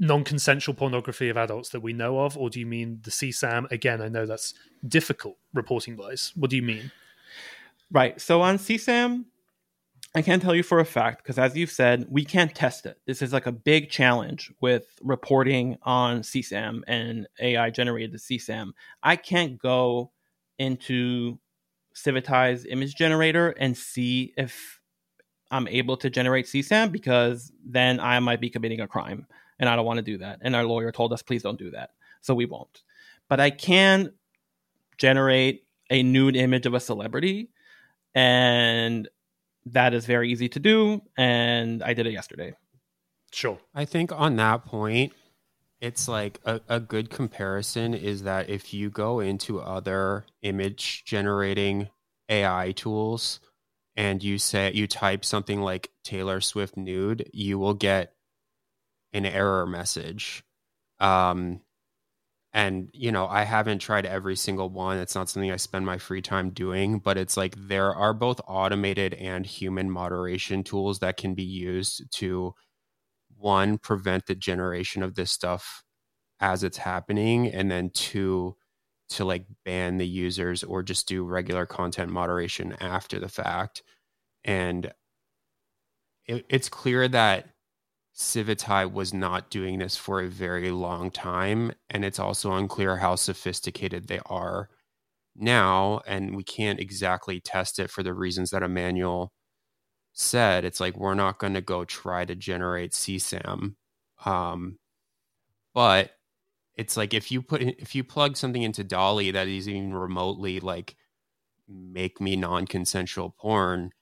[0.00, 3.70] non-consensual pornography of adults that we know of, or do you mean the CSAM?
[3.70, 4.54] Again, I know that's
[4.88, 6.32] difficult reporting wise.
[6.34, 6.90] What do you mean?
[7.92, 8.20] Right.
[8.20, 9.26] So on CSAM,
[10.14, 12.98] I can't tell you for a fact because, as you've said, we can't test it.
[13.06, 18.72] This is like a big challenge with reporting on CSAM and AI generated CSAM.
[19.02, 20.10] I can't go
[20.58, 21.38] into
[21.94, 24.80] Civitai's image generator and see if
[25.50, 29.26] I'm able to generate CSAM because then I might be committing a crime
[29.60, 30.40] and I don't want to do that.
[30.40, 31.90] And our lawyer told us, please don't do that.
[32.22, 32.82] So we won't.
[33.28, 34.12] But I can
[34.98, 37.50] generate a nude image of a celebrity
[38.14, 39.08] and
[39.66, 42.52] that is very easy to do and i did it yesterday
[43.32, 45.12] sure i think on that point
[45.80, 51.88] it's like a, a good comparison is that if you go into other image generating
[52.28, 53.40] ai tools
[53.96, 58.14] and you say you type something like taylor swift nude you will get
[59.12, 60.44] an error message.
[61.00, 61.60] Um,
[62.52, 64.98] and you know i haven't tried every single one.
[64.98, 68.40] It's not something i spend my free time doing but it's like there are both
[68.46, 72.54] automated and human moderation tools that can be used to
[73.38, 75.82] one prevent the generation of this stuff
[76.40, 78.56] as it's happening and then two
[79.10, 83.82] to like ban the users or just do regular content moderation after the fact.
[84.44, 84.92] And
[86.26, 87.48] it, it's clear that
[88.20, 91.72] Civitai was not doing this for a very long time.
[91.88, 94.68] And it's also unclear how sophisticated they are
[95.34, 96.02] now.
[96.06, 99.32] And we can't exactly test it for the reasons that Emanuel
[100.12, 100.66] said.
[100.66, 103.76] It's like we're not going to go try to generate CSAM.
[104.26, 104.78] Um,
[105.74, 106.10] but
[106.76, 110.60] it's like if you put if you plug something into DALL-E that is even remotely
[110.60, 110.96] like
[111.68, 113.92] make me non-consensual porn,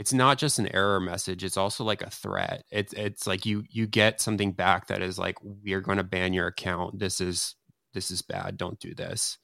[0.00, 2.64] it's not just an error message it's also like a threat.
[2.70, 6.32] It's it's like you you get something back that is like we're going to ban
[6.32, 6.98] your account.
[6.98, 7.54] This is
[7.92, 8.56] this is bad.
[8.56, 9.36] Don't do this.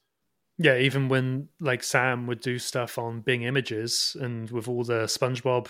[0.57, 5.03] Yeah even when like sam would do stuff on bing images and with all the
[5.03, 5.67] spongebob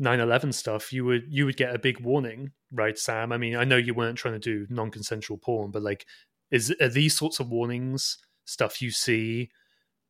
[0.00, 3.32] 9-11 stuff you would you would get a big warning right sam?
[3.32, 6.06] I mean i know you weren't trying to do non-consensual porn but like
[6.52, 9.50] is are these sorts of warnings stuff you see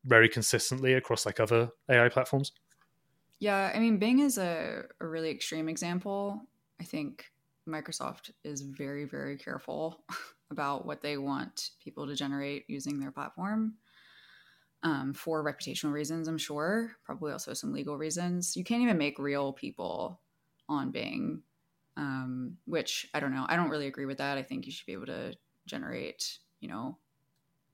[0.04, 2.52] very consistently across like other ai platforms
[3.42, 6.40] yeah, I mean, Bing is a, a really extreme example.
[6.80, 7.24] I think
[7.68, 10.04] Microsoft is very, very careful
[10.52, 13.74] about what they want people to generate using their platform
[14.84, 16.92] um, for reputational reasons, I'm sure.
[17.04, 18.56] Probably also some legal reasons.
[18.56, 20.20] You can't even make real people
[20.68, 21.42] on Bing,
[21.96, 23.46] um, which I don't know.
[23.48, 24.38] I don't really agree with that.
[24.38, 25.34] I think you should be able to
[25.66, 26.96] generate, you know,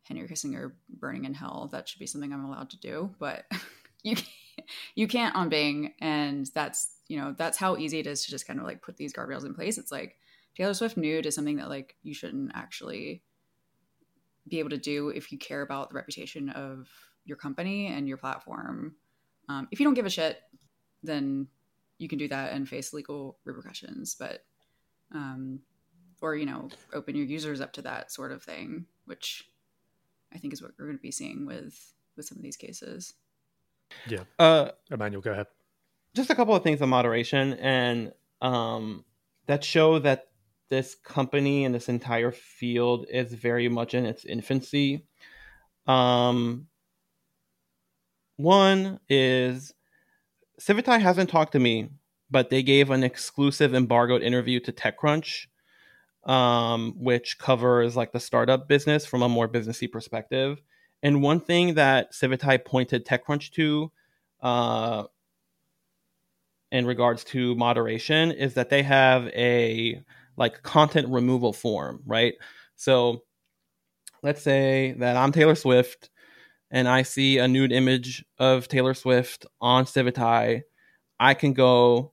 [0.05, 1.69] Henry Kissinger burning in hell.
[1.73, 3.15] That should be something I'm allowed to do.
[3.19, 3.45] But
[4.03, 4.29] you can't
[4.95, 8.47] you can't on Bing, and that's you know that's how easy it is to just
[8.47, 9.79] kind of like put these guardrails in place.
[9.79, 10.17] It's like
[10.57, 13.23] Taylor Swift nude is something that like you shouldn't actually
[14.49, 16.89] be able to do if you care about the reputation of
[17.25, 18.97] your company and your platform.
[19.49, 20.41] Um, if you don't give a shit,
[21.03, 21.49] then
[21.99, 24.15] you can do that and face legal repercussions.
[24.19, 24.45] But
[25.15, 25.61] um,
[26.21, 29.49] or you know open your users up to that sort of thing, which
[30.33, 33.15] I think is what we're going to be seeing with with some of these cases.
[34.07, 34.25] Yeah.
[34.39, 35.47] Uh, Emanuel, go ahead.
[36.15, 39.05] Just a couple of things on moderation, and um,
[39.47, 40.29] that show that
[40.69, 45.07] this company and this entire field is very much in its infancy.
[45.87, 46.67] Um,
[48.37, 49.75] one is
[50.61, 51.89] Civitai hasn't talked to me,
[52.31, 55.47] but they gave an exclusive embargoed interview to TechCrunch,
[56.25, 60.61] um, which covers like the startup business from a more businessy perspective.
[61.03, 63.93] And one thing that Civitai pointed TechCrunch to
[64.41, 65.05] uh,
[66.71, 70.03] in regards to moderation is that they have a
[70.37, 72.35] like content removal form, right?
[72.77, 73.23] So
[74.23, 76.11] let's say that I'm Taylor Swift
[76.71, 80.63] and I see a nude image of Taylor Swift on Civitai.
[81.19, 82.13] I can go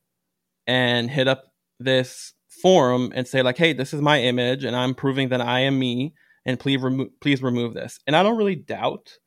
[0.65, 1.45] and hit up
[1.79, 5.61] this forum and say like, "Hey, this is my image, and I'm proving that I
[5.61, 6.13] am me."
[6.45, 7.99] And please remove please remove this.
[8.07, 9.17] And I don't really doubt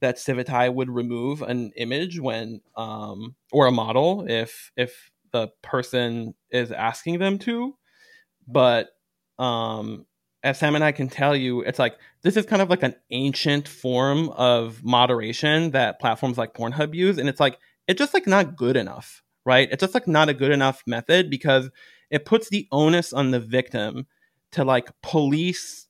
[0.00, 6.34] that Civitai would remove an image when um, or a model if if the person
[6.50, 7.74] is asking them to.
[8.46, 8.88] But
[9.38, 10.06] um,
[10.42, 12.94] as Sam and I can tell you, it's like this is kind of like an
[13.10, 18.26] ancient form of moderation that platforms like Pornhub use, and it's like it's just like
[18.26, 19.68] not good enough, right?
[19.70, 21.70] It's just like not a good enough method because
[22.10, 24.06] it puts the onus on the victim
[24.52, 25.85] to like police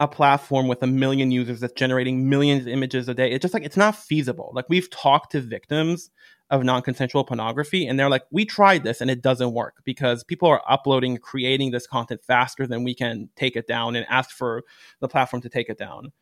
[0.00, 3.30] a platform with a million users that's generating millions of images a day.
[3.30, 4.50] It's just like it's not feasible.
[4.54, 6.10] Like we've talked to victims
[6.50, 10.48] of non-consensual pornography and they're like we tried this and it doesn't work because people
[10.48, 14.62] are uploading creating this content faster than we can take it down and ask for
[15.00, 16.12] the platform to take it down.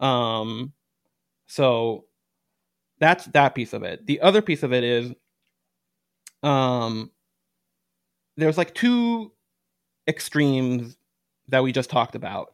[0.00, 0.72] Um
[1.46, 2.04] so
[2.98, 4.06] that's that piece of it.
[4.06, 5.12] The other piece of it is
[6.42, 7.10] um
[8.36, 9.32] there's like two
[10.08, 10.96] extremes
[11.48, 12.52] that we just talked about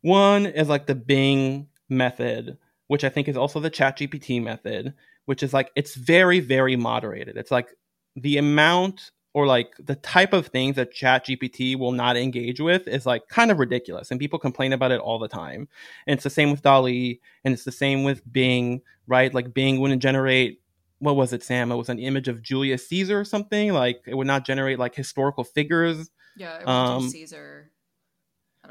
[0.00, 5.42] one is like the Bing method, which I think is also the ChatGPT method, which
[5.42, 7.36] is like it's very, very moderated.
[7.36, 7.68] It's like
[8.16, 13.06] the amount or like the type of things that ChatGPT will not engage with is
[13.06, 15.68] like kind of ridiculous, and people complain about it all the time.
[16.06, 19.32] And it's the same with DALL-E, and it's the same with Bing, right?
[19.32, 20.60] Like Bing wouldn't generate
[21.00, 21.70] what was it, Sam?
[21.70, 23.72] It was an image of Julius Caesar or something.
[23.72, 26.10] Like it would not generate like historical figures.
[26.36, 27.70] Yeah, it was um, Caesar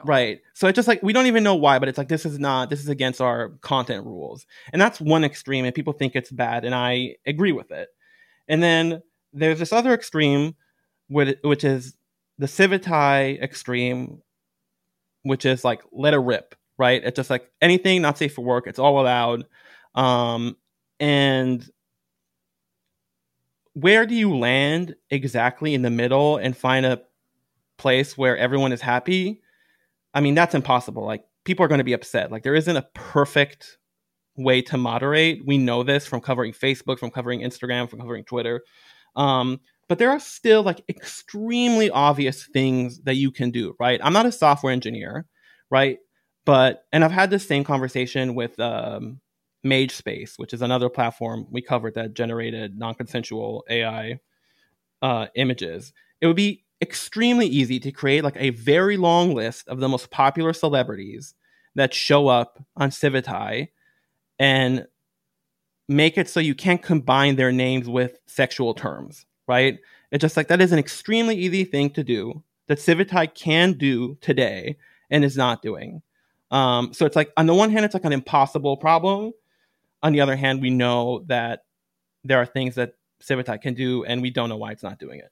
[0.04, 0.42] right.
[0.54, 2.70] So it's just like we don't even know why but it's like this is not
[2.70, 4.46] this is against our content rules.
[4.72, 7.90] And that's one extreme and people think it's bad and i agree with it.
[8.48, 9.02] And then
[9.34, 10.56] there's this other extreme
[11.10, 11.96] which is
[12.38, 14.22] the civitai extreme
[15.24, 17.04] which is like let it rip right?
[17.04, 19.46] It's just like anything not safe for work it's all allowed.
[19.96, 20.58] Um
[21.00, 21.68] and
[23.74, 27.00] where do you land exactly in the middle and find a
[27.78, 29.40] place where everyone is happy
[30.18, 31.06] I mean, that's impossible.
[31.06, 32.32] Like people are going to be upset.
[32.32, 33.78] Like there isn't a perfect
[34.36, 35.44] way to moderate.
[35.46, 38.64] We know this from covering Facebook, from covering Instagram, from covering Twitter.
[39.16, 44.00] Um, but there are still like extremely obvious things that you can do, right?
[44.04, 45.28] I'm not a software engineer,
[45.70, 46.00] right?
[46.46, 49.22] But and I've had this same conversation with um,
[49.64, 54.20] MageSpace, which is another platform we covered that generated non-consensual AI
[55.04, 55.94] uh, images.
[56.22, 60.12] It would be extremely easy to create like a very long list of the most
[60.12, 61.34] popular celebrities
[61.76, 63.70] that show up on Civitai
[64.40, 64.88] and
[65.88, 69.80] make it so you can't combine their names with sexual terms, right?
[70.12, 74.16] It's just like that is an extremely easy thing to do that Civitai can do
[74.22, 74.78] today
[75.10, 76.02] and is not doing.
[76.52, 79.34] Um, so it's like on the one hand, it's like an impossible problem.
[80.04, 81.66] On the other hand, we know that
[82.24, 85.20] there are things that Civitai can do, and we don't know why it's not doing
[85.20, 85.32] it.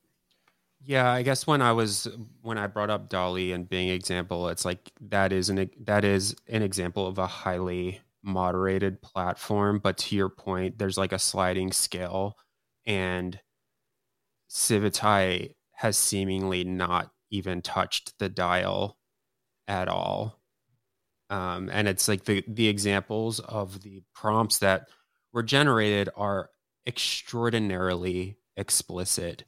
[0.85, 2.07] Yeah, I guess when I was
[2.41, 6.35] when I brought up DALL-E and Bing example, it's like that is an that is
[6.47, 9.79] an example of a highly moderated platform.
[9.79, 12.37] But to your point, there's like a sliding scale,
[12.85, 13.39] and
[14.49, 18.97] Civitai has seemingly not even touched the dial
[19.67, 20.39] at all.
[21.29, 24.89] Um, and it's like the the examples of the prompts that
[25.33, 26.49] were generated are
[26.87, 29.43] extraordinarily explicit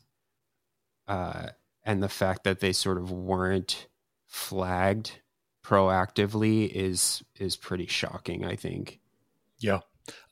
[1.08, 1.48] uh,
[1.84, 3.88] and the fact that they sort of weren't
[4.26, 5.20] flagged
[5.64, 9.00] proactively is is pretty shocking i think.
[9.60, 9.80] Yeah.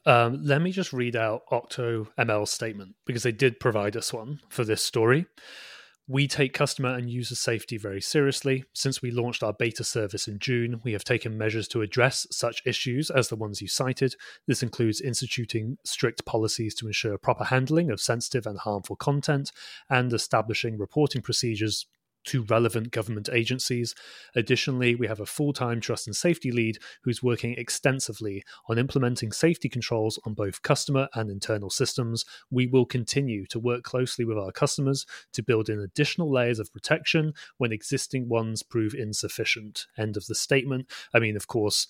[0.06, 4.40] Um, let me just read out octo ml's statement because they did provide us one
[4.50, 5.26] for this story
[6.08, 8.64] we take customer and user safety very seriously.
[8.74, 12.62] Since we launched our beta service in June, we have taken measures to address such
[12.66, 14.16] issues as the ones you cited.
[14.46, 19.52] This includes instituting strict policies to ensure proper handling of sensitive and harmful content
[19.90, 21.88] and establishing reporting procedures
[22.26, 23.96] to relevant government agencies.
[24.36, 29.32] Additionally, we have a full time trust and safety lead who's working extensively on implementing
[29.32, 32.26] safety controls on both customer and internal systems.
[32.50, 36.72] We will continue to work closely with our customers to build in additional layers of
[36.72, 39.86] protection when existing ones prove insufficient.
[39.98, 40.90] End of the statement.
[41.14, 41.88] I mean, of course,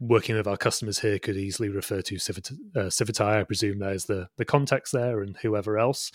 [0.00, 3.40] working with our customers here could easily refer to uh, Civitai.
[3.40, 6.12] I presume there's the the context there and whoever else.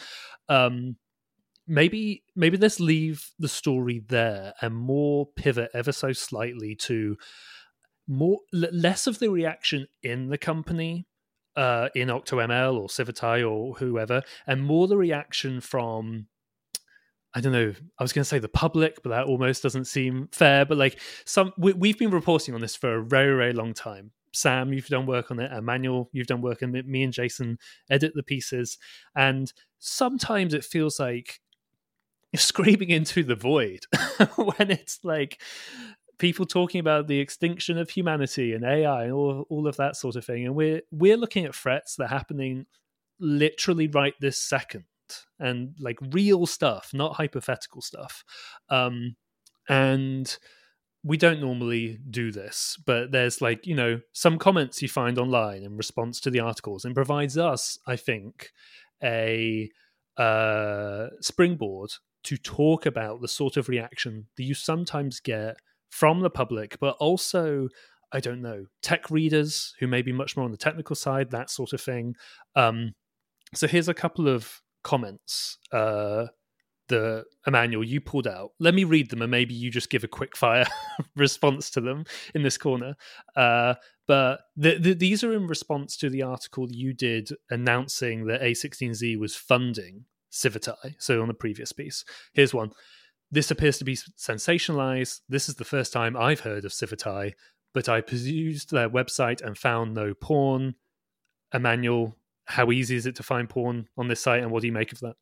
[0.50, 0.98] Um,
[1.68, 7.18] maybe maybe let's leave the story there and more pivot ever so slightly to
[8.08, 11.08] more less of the reaction in the company
[11.56, 16.28] uh, in OctoML or Civitai or whoever, and more the reaction from
[17.36, 17.74] I don't know.
[17.98, 20.66] I was going to say the public, but that almost doesn't seem fair.
[20.66, 24.12] But like some, we, have been reporting on this for a very, very long time.
[24.34, 25.52] Sam, you've done work on it.
[25.52, 26.88] Emanuel, you've done work on it.
[26.88, 27.58] Me and Jason
[27.90, 28.78] edit the pieces,
[29.16, 31.40] and sometimes it feels like
[32.36, 33.86] screaming into the void
[34.36, 35.42] when it's like
[36.20, 40.16] people talking about the extinction of humanity and AI and all, all of that sort
[40.16, 40.46] of thing.
[40.46, 42.66] And we're we're looking at threats that are happening
[43.20, 44.86] literally right this second
[45.40, 48.24] and like real stuff, not hypothetical stuff.
[48.70, 49.16] Um,
[49.70, 50.38] and
[51.04, 55.64] we don't normally do this, but there's like, you know, some comments you find online
[55.64, 58.52] in response to the articles and provides us, I think,
[59.04, 59.70] a
[60.18, 61.92] uh, springboard
[62.24, 65.58] to talk about the sort of reaction that you sometimes get
[65.90, 67.70] from the public, but also,
[68.12, 71.50] I don't know, tech readers who may be much more on the technical side, that
[71.50, 72.16] sort of thing.
[72.56, 72.94] Um,
[73.54, 76.28] so here's a couple of comments uh,
[76.90, 78.52] the Emanuel you pulled out.
[78.60, 80.66] Let me read them, and maybe you just give a quick fire
[81.16, 82.06] response to them
[82.36, 82.96] in this corner.
[83.36, 83.76] Uh,
[84.08, 89.18] but the, the, these are in response to the article you did announcing that A16Z
[89.18, 90.96] was funding Civitai.
[90.98, 92.72] So on the previous piece, here's one.
[93.32, 95.22] This appears to be sensationalized.
[95.30, 97.34] This is the first time I've heard of Civitai,
[97.74, 100.76] but I perused their website and found no porn.
[101.54, 104.74] Emanuel, how easy is it to find porn on this site, and what do you
[104.74, 105.16] make of that?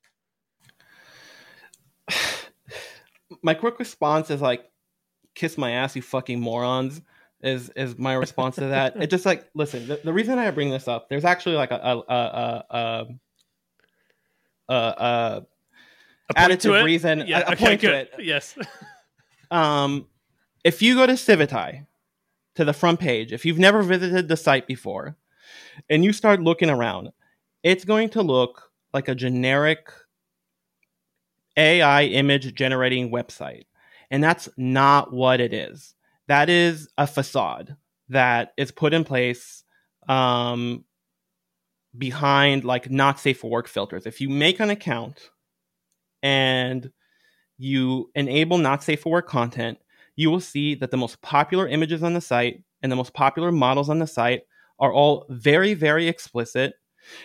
[3.43, 4.69] My quick response is like,
[5.35, 7.01] "Kiss my ass, you fucking morons."
[7.43, 8.95] Is is my response to that?
[9.01, 9.87] it just like listen.
[9.87, 13.05] The, the, reason I bring this up, there's actually like a, a, a, a
[14.71, 15.41] uh, uh,
[16.35, 17.23] additive reason.
[17.27, 17.89] Yeah, a, okay, point good.
[17.89, 18.25] to it.
[18.25, 18.57] Yes.
[19.51, 20.07] um,
[20.63, 21.87] if you go to Civitai,
[22.55, 25.15] to the front page, if you've never visited the site before,
[25.89, 27.09] and you start looking around,
[27.63, 29.89] it's going to look like a generic
[31.57, 33.63] AI image generating website.
[34.09, 35.95] And that's not what it is.
[36.27, 37.75] That is a facade
[38.09, 39.63] that is put in place
[40.07, 40.83] um,
[41.97, 44.05] behind like not safe for work filters.
[44.05, 45.29] If you make an account
[46.23, 46.91] and
[47.57, 49.79] you enable not safe for work content,
[50.15, 53.51] you will see that the most popular images on the site and the most popular
[53.51, 54.43] models on the site
[54.79, 56.73] are all very, very explicit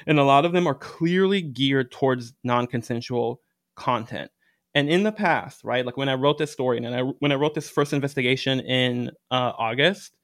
[0.07, 3.41] And a lot of them are clearly geared towards non consensual
[3.77, 4.31] content.
[4.75, 7.37] And in the past, right, like when I wrote this story and I, when I
[7.37, 10.17] wrote this first investigation in uh, August,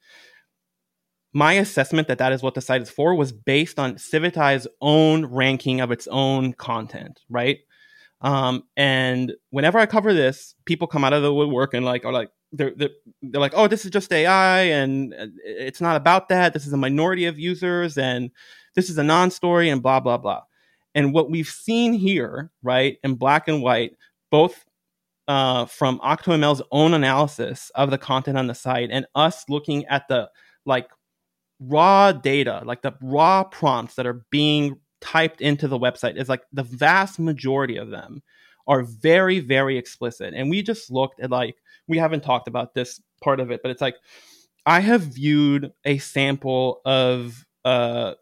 [1.33, 5.25] my assessment that that is what the site is for was based on Civitai's own
[5.25, 7.59] ranking of its own content, right?
[8.21, 12.13] Um, and whenever I cover this, people come out of the woodwork and like are
[12.13, 12.89] like they're, they're
[13.21, 15.13] they're like, oh, this is just AI, and
[15.43, 16.53] it's not about that.
[16.53, 18.29] This is a minority of users, and
[18.75, 20.43] this is a non-story, and blah blah blah.
[20.95, 23.97] And what we've seen here, right, in black and white,
[24.29, 24.65] both
[25.27, 30.07] uh, from OctoML's own analysis of the content on the site and us looking at
[30.07, 30.29] the
[30.65, 30.87] like
[31.67, 36.43] raw data, like the raw prompts that are being typed into the website, is like
[36.51, 38.21] the vast majority of them
[38.67, 40.33] are very, very explicit.
[40.35, 41.55] And we just looked at like,
[41.87, 43.95] we haven't talked about this part of it, but it's like,
[44.65, 48.13] I have viewed a sample of uh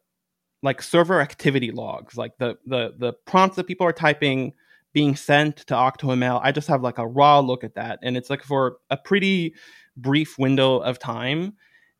[0.64, 4.54] like server activity logs, like the the the prompts that people are typing
[4.94, 6.40] being sent to OctoML.
[6.44, 9.56] I just have like a raw look at that, and it's like for a pretty
[9.98, 11.54] brief window of time.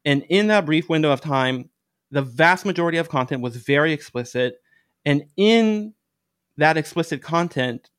[0.06, 1.70] And in that brief window of time,
[2.10, 4.56] the vast majority of content was very explicit.
[5.06, 5.94] And in
[6.58, 7.90] that explicit content,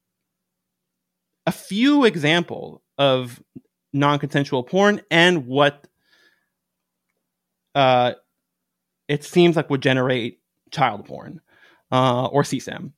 [1.46, 3.42] a few example of
[3.92, 5.86] non-consensual porn and what
[7.74, 8.12] uh,
[9.08, 10.40] it seems like would generate
[10.70, 11.40] child porn
[11.90, 12.92] uh, or CSAM.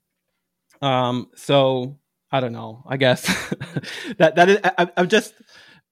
[0.82, 1.98] Um, so
[2.30, 2.84] I don't know.
[2.86, 3.22] I guess
[4.18, 4.58] that that is.
[4.64, 5.34] I, am just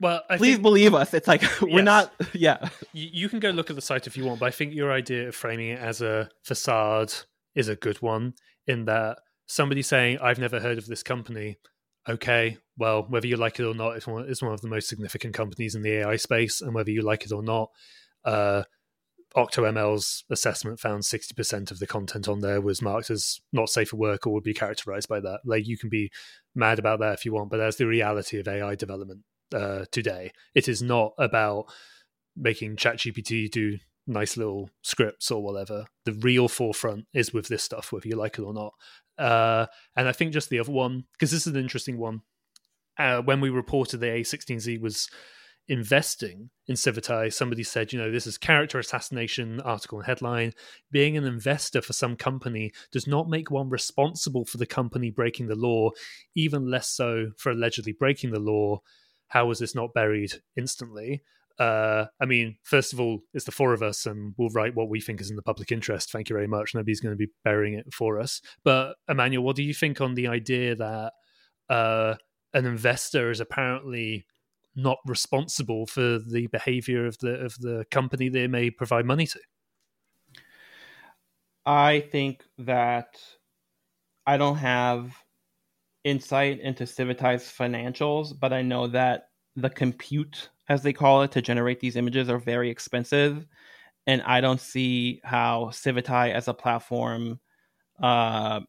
[0.02, 1.14] well, I please think, believe us.
[1.14, 1.84] It's like we're Yes.
[1.84, 2.12] not.
[2.34, 4.74] Yeah, you, you can go look at the site if you want, but I think
[4.74, 7.12] your idea of framing it as a facade
[7.54, 8.34] is a good one.
[8.66, 11.58] In that somebody saying, "I've never heard of this company,"
[12.08, 14.88] okay, well, whether you like it or not, it's one, it's one of the most
[14.88, 17.70] significant companies in the AI space, and whether you like it or not,
[18.24, 18.62] uh,
[19.36, 23.96] OctoML's assessment found 60% of the content on there was marked as not safe for
[23.96, 25.40] work or would be characterized by that.
[25.44, 26.10] Like, you can be
[26.54, 29.22] mad about that if you want, but that's the reality of AI development
[29.54, 30.32] uh, today.
[30.54, 31.66] It is not about
[32.36, 35.86] making ChatGPT do nice little scripts or whatever.
[36.04, 38.72] The real forefront is with this stuff, whether you like it or not.
[39.18, 42.22] Uh, and I think just the other one, because this is an interesting one.
[42.98, 45.08] Uh, when we reported the A16Z was
[45.68, 50.52] investing in Civitai, somebody said, you know, this is character assassination article and headline.
[50.90, 55.46] Being an investor for some company does not make one responsible for the company breaking
[55.46, 55.90] the law,
[56.34, 58.80] even less so for allegedly breaking the law.
[59.32, 61.22] How was this not buried instantly?
[61.58, 64.90] Uh, I mean, first of all, it's the four of us, and we'll write what
[64.90, 66.12] we think is in the public interest.
[66.12, 66.74] Thank you very much.
[66.74, 68.42] Nobody's going to be burying it for us.
[68.62, 71.12] But Emanuel, what do you think on the idea that
[71.70, 72.16] uh,
[72.52, 74.26] an investor is apparently
[74.76, 79.40] not responsible for the behavior of the of the company they may provide money to?
[81.64, 83.18] I think that
[84.26, 85.16] I don't have
[86.04, 91.42] insight into Civitai's financials, but I know that the compute, as they call it, to
[91.42, 93.46] generate these images are very expensive.
[94.06, 97.38] And I don't see how Civitai as a platform
[98.02, 98.60] uh,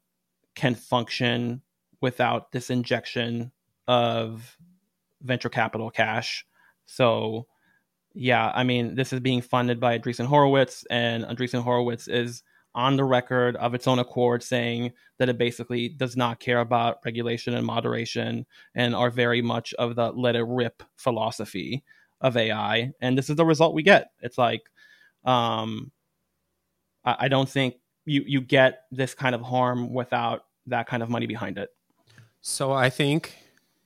[0.55, 1.61] can function
[2.01, 3.51] without this injection
[3.87, 4.57] of
[5.21, 6.45] venture capital cash.
[6.85, 7.47] So,
[8.13, 12.43] yeah, I mean, this is being funded by Andreessen Horowitz, and Andreessen Horowitz is
[12.75, 16.97] on the record of its own accord saying that it basically does not care about
[17.05, 18.45] regulation and moderation
[18.75, 21.83] and are very much of the let it rip philosophy
[22.21, 22.91] of AI.
[23.01, 24.11] And this is the result we get.
[24.21, 24.61] It's like,
[25.23, 25.91] um,
[27.05, 31.09] I, I don't think you, you get this kind of harm without that kind of
[31.09, 31.69] money behind it.
[32.41, 33.37] So I think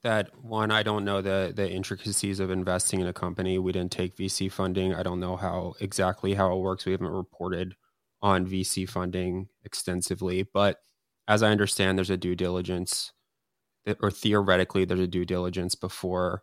[0.04, 3.60] that one, I don't know the the intricacies of investing in a company.
[3.60, 4.94] We didn't take VC funding.
[4.94, 6.86] I don't know how exactly how it works.
[6.86, 7.76] We haven't reported
[8.22, 10.78] on VC funding extensively, but
[11.28, 13.12] as I understand, there's a due diligence,
[14.02, 16.42] or theoretically, there's a due diligence before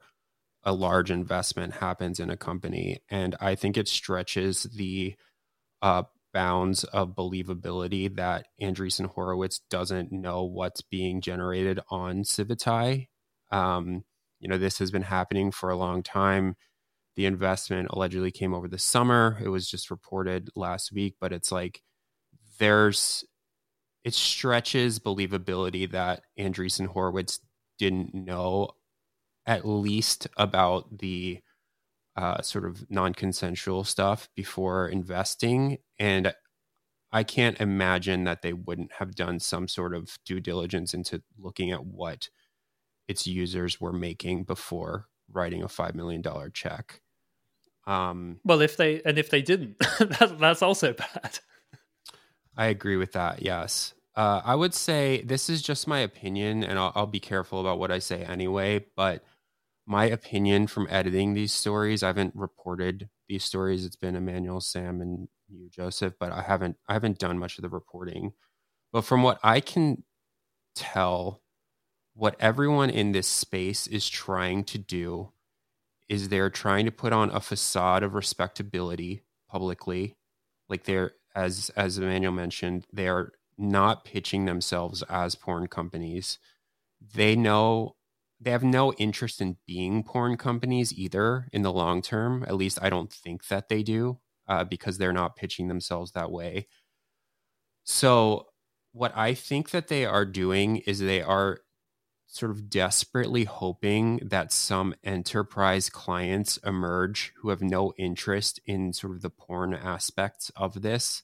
[0.63, 5.15] a large investment happens in a company, and I think it stretches the
[5.83, 13.09] uh, bounds of believability that Andreessen Horowitz doesn't know what's being generated on Civitai.
[13.51, 14.05] Um,
[14.41, 16.57] you know, this has been happening for a long time.
[17.17, 19.39] The investment allegedly came over the summer.
[19.43, 21.81] It was just reported last week, but it's like
[22.59, 23.25] there's
[24.05, 27.41] it stretches believability that Andreessen Horowitz
[27.79, 28.71] didn't know
[29.47, 31.41] at least about the
[32.17, 36.35] uh, sort of non-consensual stuff before investing, and
[37.13, 41.71] I can't imagine that they wouldn't have done some sort of due diligence into looking
[41.71, 42.29] at what
[43.09, 47.01] its users were making before writing a five million dollar check.
[47.87, 51.39] Um, Well, if they and if they didn't, that, that's also bad.
[52.57, 53.43] I agree with that.
[53.43, 53.95] Yes.
[54.17, 57.79] Uh, I would say this is just my opinion, and I'll, I'll be careful about
[57.81, 58.87] what I say anyway.
[58.97, 59.25] But
[59.87, 63.85] my opinion from editing these stories, I haven't reported these stories.
[63.85, 67.63] It's been Emanuel, Sam, and you, Joseph, but I haven't I haven't done much of
[67.63, 68.33] the reporting.
[68.93, 70.05] But from what I can
[70.77, 71.43] tell,
[72.15, 75.33] what everyone in this space is trying to do
[76.09, 80.17] is they're trying to put on a facade of respectability publicly.
[80.69, 86.39] Like they're as as Emanuel mentioned, they're not pitching themselves as porn companies.
[87.15, 87.97] They know
[88.41, 92.45] they have no interest in being porn companies either in the long term.
[92.47, 96.31] At least I don't think that they do uh, because they're not pitching themselves that
[96.31, 96.69] way.
[97.85, 98.47] So,
[98.93, 101.61] what I think that they are doing is they are
[102.35, 109.15] sort of desperately hoping that some enterprise clients emerge who have no interest in sort
[109.15, 111.23] of the porn aspects of this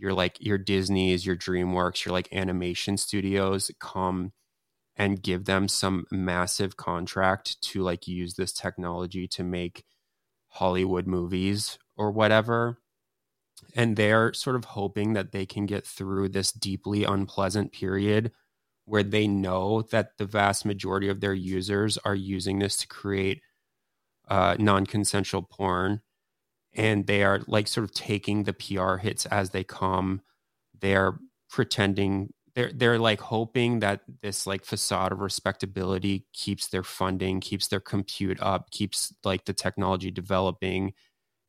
[0.00, 4.32] your like your Disney's, your DreamWorks, your like animation studios come
[4.96, 9.84] and give them some massive contract to like use this technology to make
[10.48, 12.78] Hollywood movies or whatever.
[13.76, 18.32] And they're sort of hoping that they can get through this deeply unpleasant period
[18.90, 23.40] where they know that the vast majority of their users are using this to create
[24.28, 26.00] uh, non consensual porn
[26.74, 30.22] and they are like sort of taking the PR hits as they come.
[30.80, 31.18] They're
[31.48, 37.68] pretending they're they're like hoping that this like facade of respectability keeps their funding, keeps
[37.68, 40.94] their compute up, keeps like the technology developing.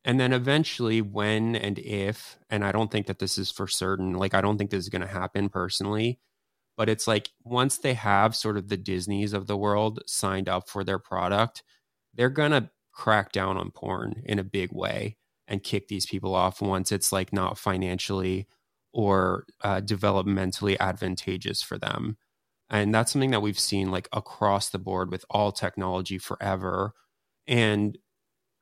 [0.04, 4.12] And then eventually when and if and I don't think that this is for certain,
[4.14, 6.20] like I don't think this is going to happen personally,
[6.76, 10.68] but it's like once they have sort of the Disneys of the world signed up
[10.68, 11.62] for their product,
[12.14, 15.16] they're going to crack down on porn in a big way
[15.48, 18.46] and kick these people off once it's like not financially
[18.92, 22.16] or uh, developmentally advantageous for them.
[22.70, 26.92] And that's something that we've seen like across the board with all technology forever.
[27.46, 27.98] And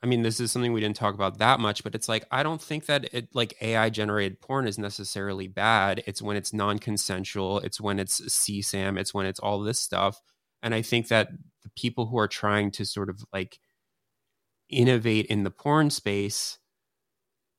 [0.03, 2.43] i mean this is something we didn't talk about that much but it's like i
[2.43, 6.03] don't think that it like ai generated porn is necessarily bad.
[6.07, 10.21] It's when it's non-consensual it's when it's csam it's when it's all this stuff.
[10.63, 11.29] And i think that
[11.63, 13.59] the people who are trying to sort of like
[14.69, 16.59] innovate in the porn space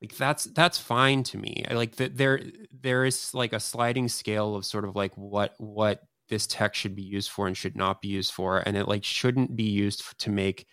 [0.02, 1.64] like that's that's fine to me.
[1.70, 5.54] I like that there there is like a sliding scale of sort of like what
[5.60, 8.58] what this tech should be used for and should not be used for.
[8.60, 10.66] And it like shouldn't be used to make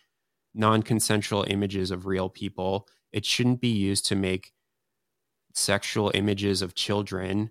[0.58, 4.52] non-consensual images of real people it shouldn't be used to make
[5.54, 7.50] sexual images of children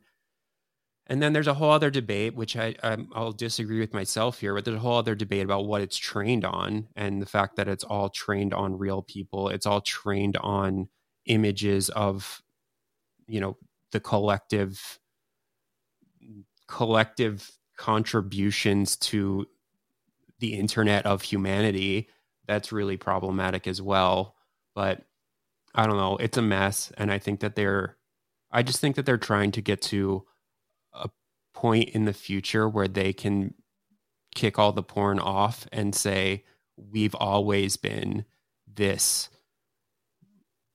[1.09, 4.65] and then there's a whole other debate, which I I'll disagree with myself here, but
[4.65, 7.85] there's a whole other debate about what it's trained on, and the fact that it's
[7.85, 9.47] all trained on real people.
[9.47, 10.89] It's all trained on
[11.25, 12.41] images of,
[13.25, 13.57] you know,
[13.93, 14.99] the collective
[16.67, 19.47] collective contributions to
[20.39, 22.09] the internet of humanity.
[22.47, 24.35] That's really problematic as well.
[24.75, 25.03] But
[25.75, 26.17] I don't know.
[26.17, 27.97] It's a mess, and I think that they're.
[28.51, 30.25] I just think that they're trying to get to
[30.93, 31.09] a
[31.53, 33.53] point in the future where they can
[34.33, 36.43] kick all the porn off and say
[36.77, 38.23] we've always been
[38.71, 39.29] this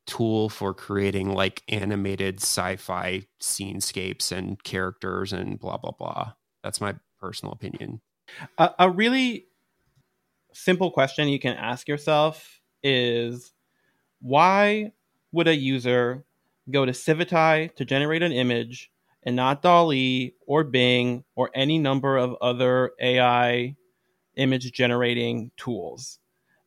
[0.06, 6.32] tool for creating like animated sci-fi scenescapes and characters and blah blah blah
[6.64, 8.00] that's my personal opinion
[8.58, 9.46] a, really
[10.53, 13.53] simple question you can ask yourself is
[14.20, 14.92] why
[15.32, 16.24] would a user
[16.70, 18.90] go to Civitai to generate an image
[19.22, 23.76] and not DALL-E or Bing or any number of other AI
[24.36, 26.18] image generating tools.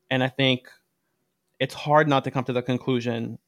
[0.09, 0.67] And I think
[1.59, 3.39] it's hard not to come to the conclusion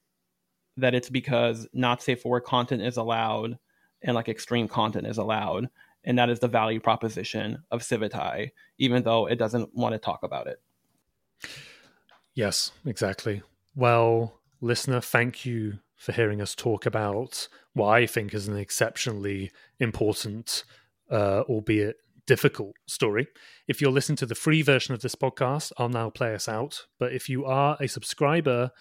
[0.78, 3.58] that it's because not safe for work content is allowed
[4.02, 5.70] and like extreme content is allowed.
[6.08, 10.24] And that is the value proposition of Civitai, even though it doesn't want to talk
[10.24, 10.62] about it.
[12.34, 13.42] Yes, exactly.
[13.76, 19.52] Well, listener, thank you for hearing us talk about what I think is an exceptionally
[19.80, 20.64] important,
[21.12, 23.28] uh, albeit difficult story.
[23.68, 26.86] If you're listening to the free version of this podcast, I'll now play us out.
[27.00, 28.72] But if you are a subscriber,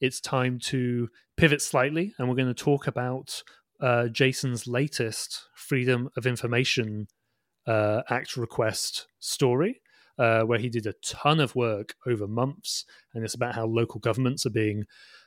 [0.00, 3.42] it's time to pivot slightly, and we're going to talk about
[3.80, 7.08] uh, Jason's latest Freedom of Information
[7.66, 9.80] uh, Act request story.
[10.18, 14.00] Uh, where he did a ton of work over months, and it's about how local
[14.00, 14.86] governments are being